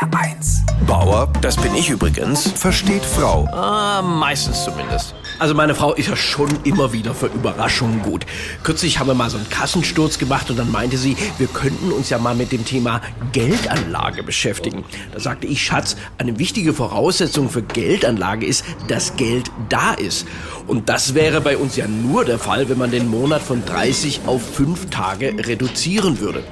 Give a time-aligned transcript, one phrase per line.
[0.00, 0.60] HR1.
[0.86, 2.50] Bauer, das bin ich übrigens.
[2.52, 3.46] Versteht Frau.
[3.52, 5.14] Ah, meistens zumindest.
[5.38, 8.24] Also meine Frau ist ja schon immer wieder für Überraschungen gut.
[8.62, 12.08] Kürzlich haben wir mal so einen Kassensturz gemacht und dann meinte sie, wir könnten uns
[12.08, 13.02] ja mal mit dem Thema
[13.32, 14.84] Geldanlage beschäftigen.
[15.12, 20.26] Da sagte ich, Schatz, eine wichtige Voraussetzung für Geldanlage ist, dass Geld da ist.
[20.66, 24.22] Und das wäre bei uns ja nur der Fall, wenn man den Monat von 30
[24.26, 26.42] auf 5 Tage reduzieren würde.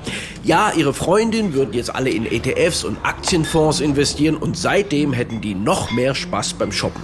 [0.49, 5.55] Ja, ihre Freundin würden jetzt alle in ETFs und Aktienfonds investieren und seitdem hätten die
[5.55, 7.03] noch mehr Spaß beim Shoppen.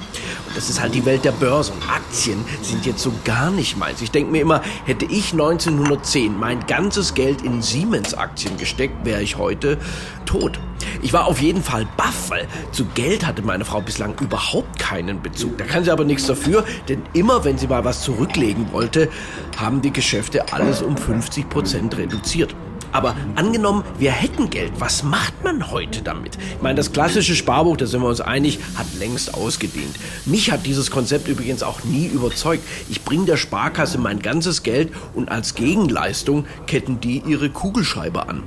[0.48, 3.76] Und das ist halt die Welt der Börse und Aktien sind jetzt so gar nicht
[3.76, 4.00] meins.
[4.00, 9.36] Ich denke mir immer, hätte ich 1910 mein ganzes Geld in Siemens-Aktien gesteckt, wäre ich
[9.36, 9.76] heute
[10.24, 10.58] tot.
[11.02, 15.20] Ich war auf jeden Fall baff, weil zu Geld hatte meine Frau bislang überhaupt keinen
[15.20, 15.58] Bezug.
[15.58, 19.10] Da kann sie aber nichts dafür, denn immer wenn sie mal was zurücklegen wollte,
[19.58, 22.56] haben die Geschäfte alles um 50 Prozent reduziert.
[22.94, 26.38] Aber angenommen, wir hätten Geld, was macht man heute damit?
[26.56, 29.96] Ich meine, das klassische Sparbuch, da sind wir uns einig, hat längst ausgedehnt.
[30.26, 32.62] Mich hat dieses Konzept übrigens auch nie überzeugt.
[32.88, 38.44] Ich bringe der Sparkasse mein ganzes Geld und als Gegenleistung ketten die ihre Kugelschreiber an.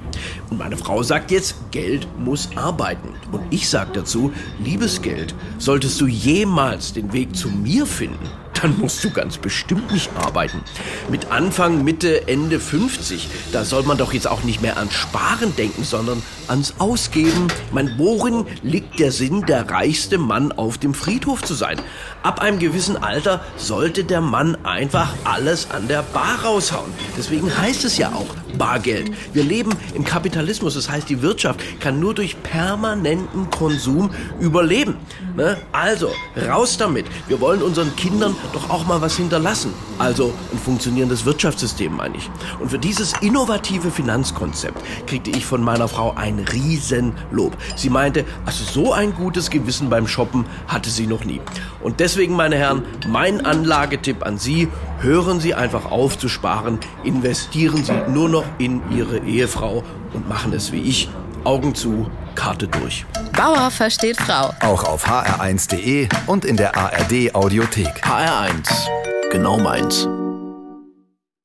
[0.49, 3.09] Und meine Frau sagt jetzt, Geld muss arbeiten.
[3.33, 4.31] Und ich sage dazu,
[4.63, 8.29] liebes Geld, solltest du jemals den Weg zu mir finden,
[8.61, 10.61] dann musst du ganz bestimmt nicht arbeiten.
[11.09, 15.55] Mit Anfang, Mitte, Ende 50, da soll man doch jetzt auch nicht mehr ans Sparen
[15.55, 17.47] denken, sondern ans Ausgeben.
[17.71, 21.79] Mein, worin liegt der Sinn, der reichste Mann auf dem Friedhof zu sein?
[22.23, 26.91] Ab einem gewissen Alter sollte der Mann einfach alles an der Bar raushauen.
[27.17, 29.11] Deswegen heißt es ja auch Bargeld.
[29.33, 34.95] Wir leben im Kapitalismus, das heißt, die Wirtschaft kann nur durch permanenten Konsum überleben.
[35.35, 35.57] Ne?
[35.71, 36.11] Also,
[36.47, 37.05] raus damit.
[37.27, 39.73] Wir wollen unseren Kindern doch auch mal was hinterlassen.
[39.99, 42.29] Also ein funktionierendes Wirtschaftssystem, meine ich.
[42.59, 47.55] Und für dieses innovative Finanzkonzept kriegte ich von meiner Frau ein Riesenlob.
[47.75, 51.41] Sie meinte, also so ein gutes Gewissen beim Shoppen hatte sie noch nie.
[51.81, 54.67] Und deswegen, meine Herren, mein Anlagetipp an Sie,
[54.99, 60.53] hören Sie einfach auf zu sparen, investieren Sie nur noch in Ihre Ehefrau und machen
[60.53, 61.09] es wie ich.
[61.43, 63.05] Augen zu, Karte durch.
[63.35, 64.53] Bauer versteht Frau.
[64.61, 68.03] Auch auf hr1.de und in der ARD Audiothek.
[68.03, 68.89] HR1,
[69.31, 70.07] genau meins.